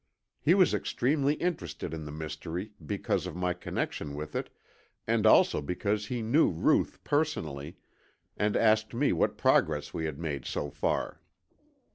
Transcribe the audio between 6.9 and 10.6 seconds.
personally, and asked me what progress we had made